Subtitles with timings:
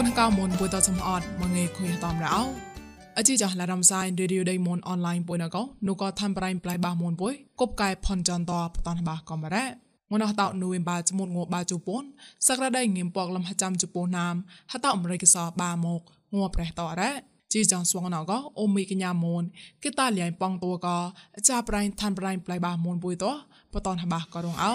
[0.00, 2.42] កូនកៅមុនពុយតសំអត់មងេខុយតំរោ
[3.18, 9.64] អជីចាស់ឡារំសាយរេឌីយោដេមុនអនឡាញពុយណកោនូក៏ថាំប្រៃប្លៃបាមុនពុយគប់កែផនចន្តបតនបាកំរ៉ា
[10.10, 12.02] ងនតោនូវេបាចមុតងបាជូពន
[12.46, 14.34] សក្តាដៃងៀមពកលំហចាំជពណាម
[14.72, 16.00] ហតអមរិកសបាមក
[16.34, 17.10] ងប្រេះតរ៉ា
[17.52, 19.42] ជីចងស្វងណកអូមីកញ្ញាមុន
[19.82, 20.88] គេតាលៃប៉ងតួក
[21.36, 23.24] អាចាប្រៃថាំប្រៃប្លៃបាមុនពុយត
[23.72, 24.72] បតនបាក៏រងអោ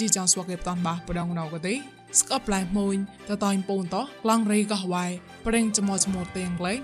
[0.00, 2.94] ជីចងស្វកគេបតនបាបដងណៅក៏ទេ ស្កបឡៃមួយ
[3.28, 5.06] តតៃពូនតក្លងរីកោះវ៉ៃ
[5.46, 6.80] ប្រេងចមោចមោទៀងក្លែង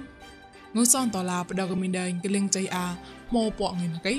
[0.77, 2.87] ងូសនតឡាបដកមីដេងក្លៀងចៃអា
[3.35, 4.15] ម៉ោពកងៃមកៃ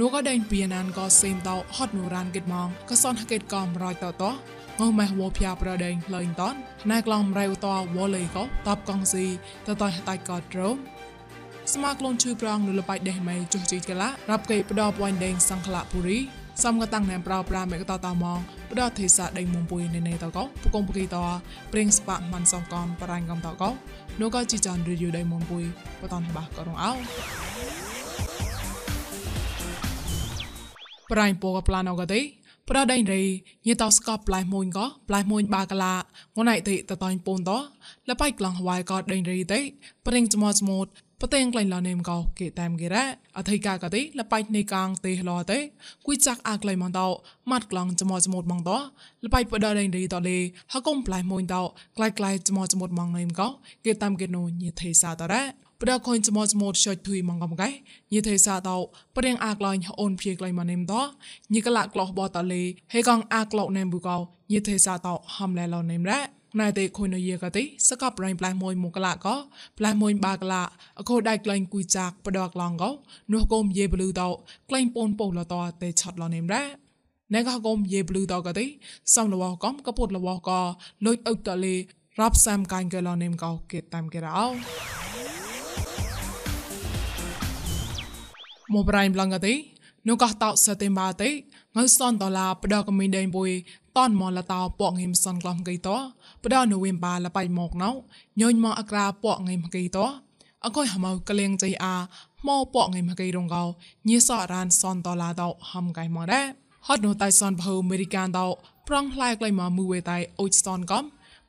[0.00, 4.24] នូក៏ដែងពីណានក៏សេមតោហត់នូរ៉ានគិតម៉ងក៏សនហកេតកំរយតត
[4.80, 6.54] ងើម៉ែវោភៀប្រដែងលែងតន
[6.90, 9.26] ណែក្លងរៃតវលេក៏តបកងស៊ី
[9.66, 10.68] តតៃតៃក៏ត្រោ
[11.72, 16.18] ស្មាក្លូនឈឺប្រងនៅលបៃដេះម៉ៃចុះជីកឡារាប់កេបដបវ៉ៃដេងសង្ឃឡាពុរី
[16.62, 18.38] សំកតាំងណែប្រោប្រាមេកតតមង
[18.70, 21.16] ផ្ដោទេសាដេងមុំពុយណេណេតកោពកុំពគីត
[21.72, 23.70] ព្រិងស្បាក់មិនសោកំបរាញ់កំតកោ
[24.20, 25.64] នោះក៏ជីចានរីយូដេងមុំពុយ
[26.00, 26.92] បតនបាក៏រងអោ
[31.10, 32.20] ប្រាញ់ពកប្លានអកទេ
[32.70, 33.22] ប្រដៃរី
[33.66, 35.94] ញីតោស្កបប្លាយមួយក៏ប្លាយមួយបាកាឡា
[36.36, 37.50] ងណៃទេតតាញ់ពូនត
[38.08, 39.60] លបៃក្លងហវ៉ៃក៏ដេញរីទេ
[40.06, 40.86] ព្រិងចមោចមោត
[41.24, 43.04] ប្រទេសអង់គ្លេសឡានេមកោគេតាមគេរ៉ា
[43.38, 45.58] អធិការកតិលបៃនៃកងទេឡតេ
[46.06, 47.06] គួយចាក់អាក្លៃម៉ងតោ
[47.50, 48.76] ម៉ាត់ក្លងចមោចមោតម៉ងតោ
[49.24, 50.38] លបៃបដរេងរីតលេ
[50.72, 51.62] ហកុំប្លៃមួយតោ
[51.96, 53.48] ក្លៃក្លៃចមោចមោតម៉ងណេមកោ
[53.84, 55.42] គេតាមគេនូញាទេសាតរ៉ា
[55.82, 57.68] ប្រខុនចមោចមោតឈុចទុយម៉ងកំកៃ
[58.12, 58.76] ញាទេសាតោ
[59.16, 61.00] ប្រេងអាក្លៃអូនភីក្លៃម៉ណេមតោ
[61.54, 64.16] ញាក្លាក់ក្លោះបតលេហេកងអាក្លោកណេមប៊ូកោ
[64.52, 66.20] ញាទេសាតោហំឡែឡោណេមរ៉ា
[66.60, 69.34] ណែទេខុយនយាកតិសកបរៃផ្លែមួយមួកលាក៏
[69.78, 70.62] ផ្លែមួយបាកលា
[70.98, 72.90] អកោដៃក្លែងគួយចាក់បដកឡងក៏
[73.32, 74.28] នោះកុំយេបលឺតោ
[74.68, 76.66] ក្លែងពូនពោលតោតែឆត់លនេមដែរ
[77.34, 78.64] ណែក៏កុំយេបលឺតោក៏ទេ
[79.14, 80.60] សំលវកំក៏ពុតលវក៏
[81.04, 81.74] លួយអុកតលី
[82.20, 84.44] រាប់សាំកាញ់កលនេមក៏គេតាំគេរោ
[88.72, 89.54] មកប្រៃម្លងក៏ទេ
[90.06, 91.30] នោះក៏តោសទេម៉ាទេ
[91.76, 93.50] ងើសនដុល្លារផ្ដកមីដេងបុយ
[93.96, 95.88] តនមកលតោពកងឹមសនក្លំកៃត
[96.44, 97.90] ផ្ដនៅវិញបាលបៃមកណៅ
[98.40, 99.98] ញញមកអក្រាពកងឹមកៃត
[100.64, 101.94] អកុយហមកលៀងចៃអា
[102.48, 103.64] ម៉ោពកងឹមកៃរងកោ
[104.08, 106.46] ញីសរានសនដុល្លារតហំកៃមកដែរ
[106.86, 108.40] ហត់នោះតៃសនភៅអមេរិកានត
[108.88, 111.04] ប្រងផ្លែក្លៃមកមួយវេតៃអូចស្តនកំ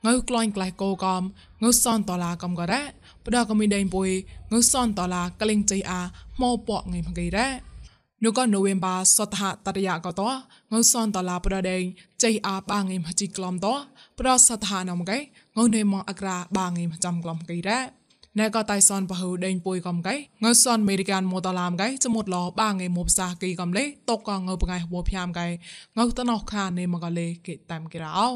[0.06, 1.22] ងើក្លាញ់ក្លែកោកំ
[1.64, 2.88] ងើសនដុល្លារកំក៏ដែរ
[3.26, 4.10] ផ្ដកមីដេងបុយ
[4.54, 6.02] ងើសនដុល្លារកលៀងចៃអា
[6.42, 7.75] ម៉ោពកងឹមកៃដែរ
[8.25, 10.33] นูก็โนเวมบาสตหะตระยะก็ตัว
[10.71, 11.83] งอซอนตลาประเดง
[12.19, 13.77] ใจอาบางเงมจิกลอมตัว
[14.19, 15.13] ปรสถานอมไก
[15.57, 17.79] งอเนมองอักราบางเงมจำกลอมไกแร่
[18.39, 25.47] ណែក៏តៃសនបហូដេញពុយកំកៃងើសនអមេរិកានម៉ូតឡាមកៃចមុតឡបាងឯមុបសាគីកំលេតកកងើបងៃហួភៀមកៃ
[25.97, 28.29] ងើតណោខានេមកលេគេតាមគេរោ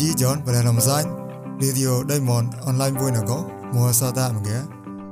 [0.00, 1.06] chi chọn và là lòng danh.
[1.60, 3.44] Radio đây món online vui nào có.
[3.74, 4.60] Mua sa ta mà ghé.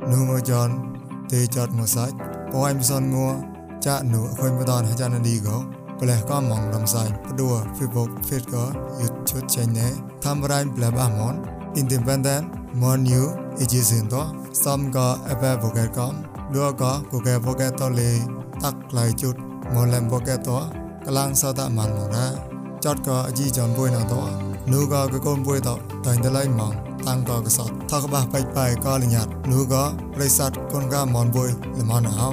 [0.00, 0.94] Nu mua chọn
[1.30, 2.10] thì chọn mua sai
[2.52, 3.34] có em son mua
[3.80, 5.62] cha nụ khơi mua đòn hay cha nó đi có
[6.00, 10.48] và là có mong lòng danh bắt đùa facebook facebook có youtube channel tham gia
[10.48, 11.44] đây là ba món.
[11.74, 12.44] Independent
[12.74, 13.28] món new
[13.58, 16.14] ejisin to, xong có apple vocal com
[16.52, 18.18] đưa có của cái vocal to lì.
[18.62, 19.32] Tắt lại chút
[19.74, 20.62] một lần vocal to
[21.06, 22.26] កលាំងសតមន្មរា
[22.84, 24.22] ចតក៏ជីចនបុយណតោ
[24.71, 26.73] นูก็กะกนป่วยตอตันตะไลมอง
[27.07, 29.83] ตังก็กะสอดทอกบะไปไปก็ลิญาตนูก็
[30.15, 32.29] บริษัทคนกะมอนป่วยละมอนเอา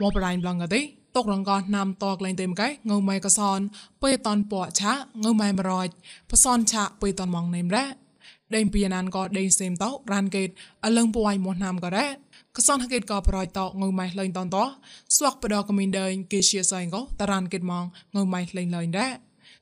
[0.00, 0.76] วอปรายบลังกะเต
[1.16, 3.60] ตกรองกอนนำตอกเลงเต็มไกงงไมกะซอน
[3.98, 4.92] เปตอนปอชะ
[5.22, 5.86] งงไมมรอย
[6.28, 7.78] พซอนชะเปตอนมองเนมแร
[8.54, 10.48] ដេញពីណានក៏ដេញសេមតោរ៉ានកេត
[10.84, 12.06] អលឹងពួយមកណាំក៏រ៉ា
[12.59, 14.57] កសនហកេតក៏ប្រយតងើម៉ៃលេងតនត
[15.15, 17.85] ស្វាក់បដកមីនដេងគេជាសៃក៏តារានកេតម៉ង
[18.15, 19.11] ងើម៉ៃលេងលេងដែរ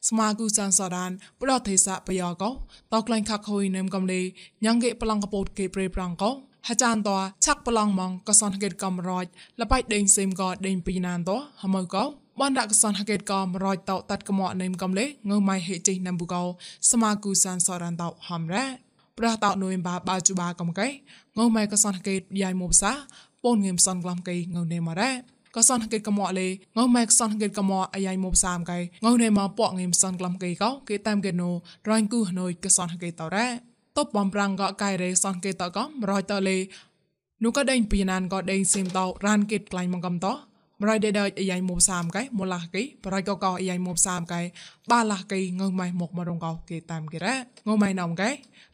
[0.09, 2.49] ស្មាគូសានសដានបដទេសៈបយកោ
[2.93, 4.21] តក្លែងខាក់ហុយនឹមកំលេ
[4.63, 6.31] ញ៉ាងកេប្លង់កពោតគេប្រេប្រាំងកោ
[6.67, 7.09] ហាចានត
[7.45, 9.25] ឆាក់ប្លង់ម៉ងកសនហកេតកំរយ
[9.59, 11.31] លបៃដេងសេមក៏ដេញពីណានត
[11.63, 12.03] ហមើកោ
[12.39, 16.43] បានដាក់កសនហកេតក៏រយតតាត់កមនឹមកំលេងើម៉ៃហេចេណាំប៊ូកោ
[16.91, 18.86] ស្មាគូសានសដានតហំរ៉ា
[19.17, 20.87] ប្រះតោនុយបាបាជូបាកំកៃ
[21.37, 22.91] ងើម៉ៃកសនហកេតយ៉ៃមុបសា
[23.43, 25.11] ពូនងឹមសនក្លំកៃងើនេម៉ារ៉ា
[25.55, 26.47] ក៏សនហកេតកមលេ
[26.77, 31.49] ងើម៉ែកសនហកេតកមអាយ៉ៃមុបសាមកៃងើនេម៉ាពកងឹមសនក្លំកៃកោគេតាមកេណូ
[31.89, 33.47] រ៉ាញ់គូហណុយកសនហកេតតរ៉ា
[33.97, 36.57] តបបំប្រាំងក៏កៃរេសនកេតកំរយតលេ
[37.43, 40.27] នោះក៏ដេញពីណានក៏ដេញស៊ីមតរ៉ានកេតក្លាញ់មកកំត
[40.81, 44.41] ម្រៃដេដអាយ៉ៃមកសាមកៃមលាកៃប្រៃកកអាយ៉ៃមកសាមកៃ
[44.91, 47.33] បាលាកៃងើម៉ៃមកមរងកោគេតាមគេរ៉
[47.67, 48.29] ងើម៉ៃណំកៃ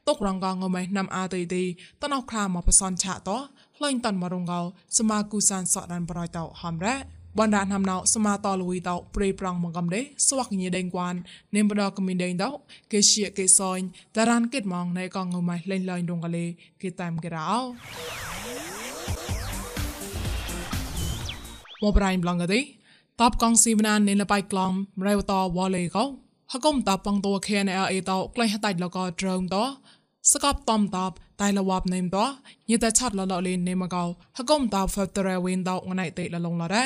[0.07, 1.63] តុករងកងើម៉ៃណាំអាតៃទី
[2.01, 3.37] តណោខ្លាមកបសនឆាតោ
[3.83, 4.61] លែងតាន់មរងកោ
[4.97, 6.95] សមាគូសានសក់ដានប្រៃតោហំរ៉
[7.39, 11.13] បណ្ដានហំណៅសមាតលវីតោព្រៃប្រងមកកំដេស្វាក់ញីដេងគួន
[11.55, 12.49] នេមបដកមីដេងតោ
[12.91, 13.79] គេជាគេសយ
[14.15, 16.45] តារានគិតម៉ងណៃកងងម៉ៃលេងលែងដងកលេ
[16.81, 18.32] គេតាមគេរោ
[21.91, 24.71] បរៃប្លងកទេតបកងស៊ីវណានិលបៃក្លង
[25.07, 26.03] រេវតវលេកោ
[26.51, 29.63] ហកុំតបបងតួខេណែអេតោក្លេះតៃលកោត្រងតោ
[30.31, 32.25] សកបតំតបតៃលវបណេមតោ
[32.69, 34.03] ញេតឆាត់លលលេនេមកោ
[34.37, 36.85] ហកុំតបហ្វតរេវិនតោងណៃតេលលងឡរ៉ា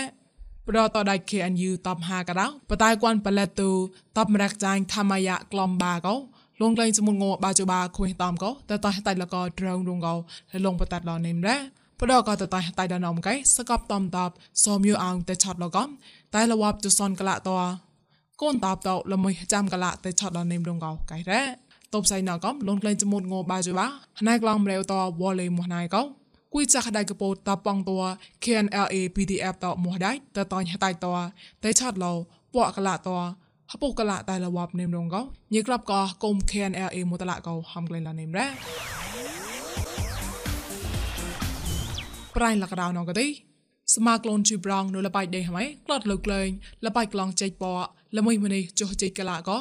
[0.68, 3.70] ប្រតដៃ KNU តប5កដោបតៃគួនបលេតូ
[4.18, 6.16] តបមរកចាញ់ធម្មយៈក្លំបាកោ
[6.62, 10.18] លងក្លែងជាមួយងបាជបាខុញតំកោតតៃតៃលកោត្រងរងកោល
[10.66, 11.58] លងបតាត់លនេមរ៉ា
[12.02, 14.32] ប្រដកតតៃតៃដណំកៃសកបតំតប
[14.64, 15.90] សមយូអងតែឆត់លកំ
[16.36, 17.50] តែលវបទុសនកលត
[18.42, 21.42] កូនតបតលមួយចាំកលតែឆត់លនេមរងកោកៃរ៉ា
[21.94, 23.88] តបសៃណកំលងលែងសមុងងបាជបា
[24.28, 26.02] ណៃក្លំរេវតវលេមណៃកោ
[26.54, 28.02] គួយចាក់ដៃកពោតប៉ងតัว
[28.44, 31.08] KNLA PDF តមោះដៃតតញហតៃត
[31.64, 32.14] តែឆាត់លោ
[32.54, 33.10] ពកកលត
[33.72, 35.22] ហពុកលតែលវបនេមរងកោ
[35.54, 35.94] ញីក្របក
[36.24, 39.07] គុំ KNLA មតលកោហំក្លែងឡានេមរ៉ា
[42.38, 43.28] ប្រៃលកដៅណកទេ
[43.96, 46.50] សមាក្លូនជីប្រងនៅលបៃដេហ្មៃក្លត់លើក្លែង
[46.86, 47.64] លបៃក្លងចេចព
[48.18, 49.58] ល្មួយម្នេះចុះចេកកលាក៏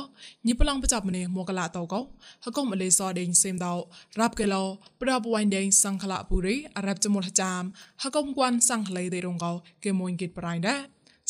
[0.47, 2.01] ញិប្លងបចាប់ម្នេះមកកលាតក៏
[2.45, 3.75] ហកុំអលេសដេងសេមដោ
[4.21, 4.63] រាប់កេឡូ
[5.01, 7.63] ប្រដបវ៉ៃដេងសង្ខលាពូរីអរ៉ាប់ចមុលចាម
[8.03, 9.53] ហកុំគួនសង្ខលេដេរងក៏
[9.85, 10.81] គេមួយគិតប្រៃដែរ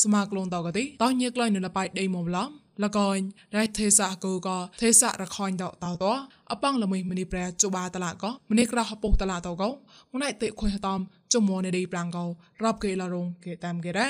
[0.02, 2.50] សមាក្លូនតក៏ទីតោញិក្លែងនៅលបៃដេមកឡំ
[2.84, 3.18] លកន
[3.56, 6.04] រៃទេសៈគូក៏ទេសៈរខនតតត
[6.52, 9.68] អប៉ងល្មួយម្នេះប្រែជបាតឡាក៏ម្នេះក្រហពុតឡាតក៏
[10.14, 11.00] ងណៃតិខុយតំ
[11.36, 12.24] ចមុននេះប្រាំងក៏
[12.64, 14.08] រាប់គេលរងគេតាមគេរ៉ា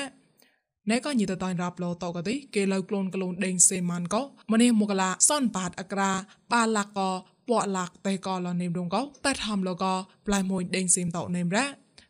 [0.91, 4.21] ណែក៏ញីតតៃរាប់លោតកទីគេលើក្លូនក្លូនដេងសេម៉ាន់ក៏
[4.51, 6.11] ម្នេះមកឡាសនបាតអក្រា
[6.51, 7.09] បាឡាក់ក៏
[7.47, 9.93] ពកឡាក់តែក៏លនេមរងក៏តែធំលក៏
[10.27, 11.65] ប្លៃមួយដេងសេមតនេមរ៉ា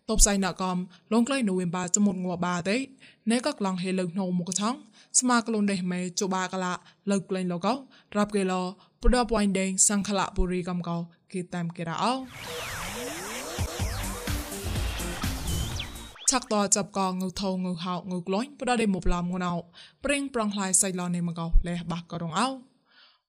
[0.10, 0.78] តបសៃណកំ
[1.14, 2.78] លងក្លែងនូវេមបាចមុតងัวបាទេ
[3.31, 4.75] ណែក៏ក្លងហេលើណូមកឆង
[5.19, 6.74] ស្មាក្លូនដេមេជបាកឡា
[7.12, 7.74] លើក្លែងលក៏
[8.18, 8.54] រាប់គេល
[9.04, 10.98] ប្រដបវ៉ៃដេងសង្ខលបុរីកំក៏
[11.31, 12.87] គេតាមគេរ៉ោ
[16.31, 19.51] ឆាក់តចាប់កងងថងងហោងក្លាញ់ប្រដេមកឡំងណៅ
[20.03, 22.47] ប្រេងប្រងខ្លៃសៃឡនេមកោលេបាក់ក៏រងអោ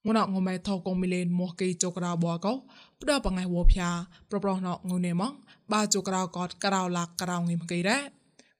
[0.07, 2.53] ងណៅងមេថោកងមីលេនមកគីចក្រៅបកោ
[3.01, 3.89] ប្រដបងៃវោភា
[4.31, 5.33] ប្រប្រណងនេម៉ង
[5.73, 7.99] បាចក្រៅកតក្រៅឡាក់ក្រៅងីមកីរ៉ា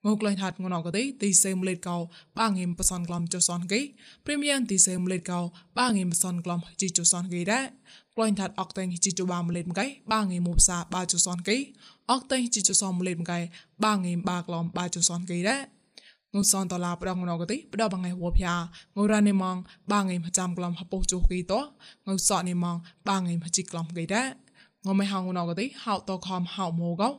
[0.07, 1.97] ងក្លែងហាត់ងណកទេទីសេមលេតកោ
[2.39, 3.81] បាងឹមបសនក្លំចសនគេ
[4.25, 5.41] ព្រីមៀនទីសេមលេតកោ
[5.79, 7.65] បាងឹមបសនក្លំជីចសនគេដែរ
[8.15, 11.57] ក្លែងថាត់អកតេងជីចបាមលេតមកៃបាងឹមមុបសាបាចសនគេ
[12.11, 13.39] អកតេងជីចសមលេតមកៃ
[13.85, 15.63] បាងឹមបាក្លំបាចសនគេដែរ
[16.35, 18.53] ងូសនតឡាប្រងណកទេផ្ដបងឯវភា
[18.97, 19.57] ងូរ៉ានេម៉ង
[19.93, 21.55] បាងឯមចាំក្លំហពុជុគីត
[22.07, 22.77] ងូសនេម៉ង
[23.09, 24.29] បាងឯមជីក្លំគេដែរ
[24.87, 27.11] ងូមិនហងណកទេហៅតខំហៅម៉ូកោ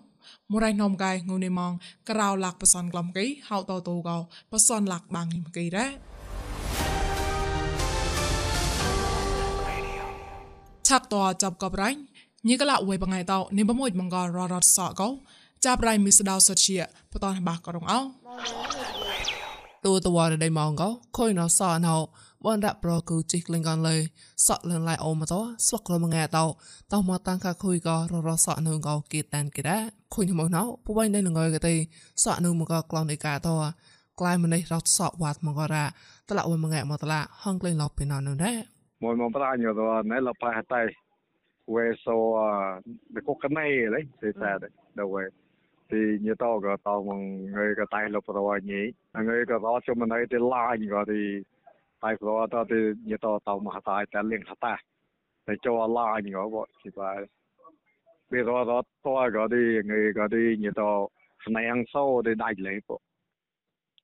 [0.51, 1.73] មរៃនំកៃងូនេម៉ង
[2.09, 4.17] ក្រៅលាក់បសនក្លំគេហៅតតូកោ
[4.51, 5.91] បសនលាក់បាងឯមគេដែរ
[10.87, 11.89] ឆាក់តចាប់កបរៃ
[12.47, 15.09] ញីកលាអួយបងៃតោនិបមួយបង្កររត់សកោ
[15.65, 16.77] ចាប់រៃមីស្ដៅសុជា
[17.11, 17.99] បតនបាក៏រងអោ
[19.85, 21.95] ទូតវ៉ាដៃម៉ងកោខុយណសណោ
[22.45, 23.95] បនដាក់ប្រគូជីក្លិងកនលើ
[24.47, 26.45] សក់លឹងឡៃអូមតោស្វកលមងាតោ
[26.93, 29.77] តោមកតាំងកាខុយក៏ររសក់នៅកោគីតានគិរ៉ា
[30.13, 31.73] ខុយមកណោពុបៃនៅងើកទេ
[32.23, 33.55] សក់នៅមកក្លងនៃកាតោ
[34.19, 35.85] ក្លាយម្នេះរត់សក់វ៉ាត់មករ៉ា
[36.29, 38.57] តឡាអួយមងាមកតឡាហងក្លែងឡប់ពីណនៅដែរ
[39.03, 40.81] មួយមកប្រាញ់ទៅណែលប៉ះតៃ
[41.75, 42.15] វេសូ
[43.15, 44.51] ដកកណៃលេទេតែ
[44.99, 45.25] ដល់វេ
[45.91, 47.15] thì như tao có tao mà
[47.51, 50.87] người cái tay lục rồi nhỉ người cái đó cho mình ấy thì la như
[50.91, 51.43] vậy thì
[52.01, 52.75] tại lo ta thì
[53.05, 54.77] nhớ tao tàu mà tại ta liên hạt ta.
[55.47, 57.15] Để cho la nhiều bộ thì bà
[58.31, 61.09] bây giờ đó to cái đi, người cái đi nhớ tao
[61.49, 62.99] này ăn sâu để đại lấy bộ.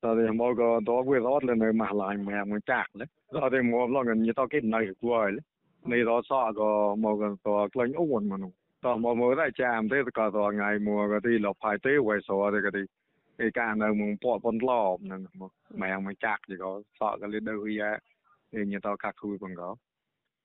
[0.01, 3.07] Ta thì mỗi cái đó quay giờ lên người mà lại mẹ mình chặt đấy.
[3.31, 5.41] Rồi thì mỗi lần người nhớ tao cái này quay đấy.
[5.85, 8.47] Này đó sợ cái mỗi cái đó lên ổn mà nó
[8.81, 11.91] tao mỗi mỗi đại chạm thấy cái đó ngày mùa cái đi, lọc phải tế
[12.03, 12.85] quay sổ thế cái đi.
[13.39, 15.51] ទេក៏ទីឯកានៅមកពកប៉ុនឡប់ហ្នឹងមក
[15.81, 17.91] ម៉ែមកចាក់ទីក៏សក់ក៏លេដើយ៉ា
[18.57, 19.69] ឯញតកាគូបងក៏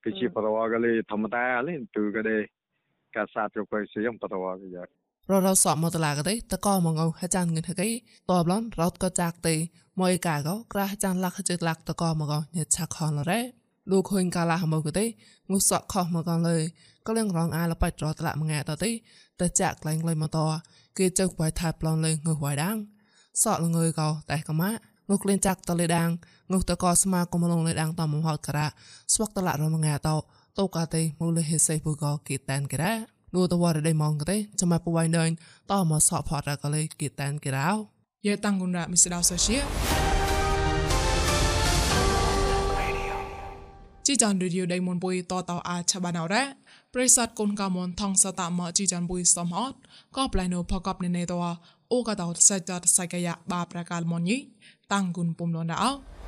[0.05, 2.37] គឺជាប្រវក៏លេធម្មតាលេទូក៏ទេ
[3.17, 4.85] កាសាទៅទៅសៀមប្រវក៏យ៉ា
[5.31, 7.89] ររសក់មកតឡាក៏ទេតកមកងហចានងឹហកៃ
[8.31, 9.55] តបឡនរត់ក៏ចាក់ទេ
[10.01, 13.41] មកកាក៏ក្រាហចានលាក់ជិតលាក់តកមកញ៉ាឆាក់ខនរ៉េ
[13.91, 15.05] លោកឃើញកាលាមកទេ
[15.51, 16.57] ងុសក់ខោះមកលើ
[17.07, 18.91] ក៏លឹងរងអាលបៃត្រតឡាមងាតទេ
[19.41, 20.39] តែចាក់ក្លែងក្លែងមកត
[20.99, 22.77] គេចៅបៃថាប្លន់លើងើវ៉ៃដាង
[23.43, 24.71] សក់លងើយកោតែកម៉ា
[25.11, 26.11] ងុកលេនចាក់តលេដាង
[26.53, 28.69] ងុកតកស្មាកុំលងលេដាងតំមហតការៈ
[29.13, 30.17] ស្វកតឡារមងាតោ
[30.59, 32.97] តូកាទេមូលហេសេពុកោគីតានការៈ
[33.35, 35.31] នោះតវរដេម៉ងកទេចាំពវៃដេន
[35.71, 37.71] តមកសក់ផតរកលេគីតានការោ
[38.27, 39.90] យេតាំងគុនរ៉ាមីស្ដៅសូសៀ
[44.11, 46.45] ជីចានរីឌីអូដៃមុនពុយតតអាចឆបានអរ៉ា
[46.95, 49.73] ប្រិស័តគុនកាមនថងសតមកជីចានពុយសំហត
[50.17, 51.35] ក៏ប្លៃណូផកបនេនេត
[51.93, 54.37] អូកតោសាច់តសៃកាយបាប្រកាលមនញី
[54.93, 56.20] តាំងគុនពុំលនដៅ